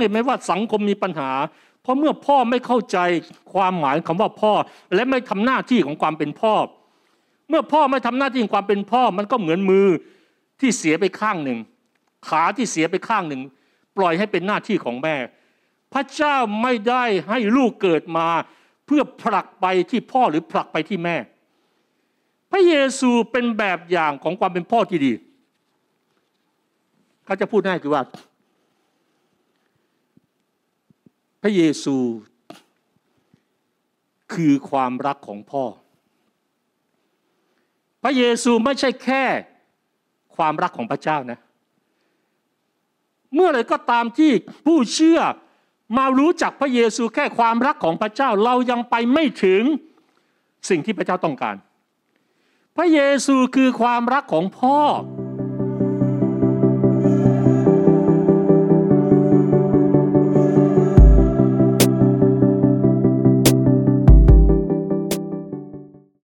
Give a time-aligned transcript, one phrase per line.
[0.00, 1.30] เห็นไหมว่าสังคมมีปัญหา
[1.82, 2.98] เพราะเมื่อพ่อไม่เข้าใจ
[3.52, 4.52] ความหมายคำว่าพ่อ
[4.94, 6.54] และไม่ทำหน้าที่ของความเป็นพ่อ
[7.48, 9.86] เมื่อพ่อไม่ทำหน้าที่ของความเป็นพ่อ มันก็เหมือนมือ
[10.60, 11.58] ที่เสียไปข้างหนึ่ง
[12.28, 13.42] ขาที่เสียไปข้างหนึ่ง
[13.96, 15.16] ปล่อยให้เป็นหน้าที่ของแม่
[15.92, 18.28] พระเจ้าไม่ได้ให้ลูกเกิดมา
[18.86, 21.16] เพื่อผลักไปที่พ่อหรือผลักไปที่แม่
[22.50, 25.12] พระเยซูเป็นแบบอย่างของความเป็นพ่อที่ดี
[27.24, 28.02] เขาจะพูดง่ายคือว่า
[31.37, 31.96] พ ระเยซู
[34.34, 35.64] คือความรักของพ่อ
[38.02, 39.24] พระเยซูไม่ใช่แค่
[40.36, 41.38] ความรักของพระเจ้านะ
[43.34, 44.32] เมื่อไรก็ตามที่
[44.66, 45.20] ผู้เชื่อ
[45.96, 49.62] มารู้จักพระเยซูแค่ความรักของพระเจ้าเรายังไปไม่ถึง
[50.68, 51.56] สิ่งที่พระเจ้าต้องการ
[52.76, 54.78] พระเยซูคือความรักของพ่อ